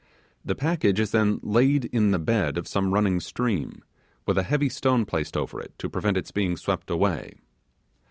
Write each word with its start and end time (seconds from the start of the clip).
The 0.43 0.55
package 0.55 0.99
is 0.99 1.11
then 1.11 1.39
laid 1.43 1.85
in 1.85 2.09
the 2.09 2.17
bed 2.17 2.57
of 2.57 2.67
some 2.67 2.91
running 2.91 3.19
stream, 3.19 3.83
with 4.25 4.35
a 4.39 4.41
heavy 4.41 4.67
stone 4.67 5.05
placed 5.05 5.37
over 5.37 5.59
it, 5.61 5.77
to 5.77 5.91
prevent 5.91 6.17
its 6.17 6.31
being 6.31 6.57
swept 6.57 6.89
away. 6.89 7.35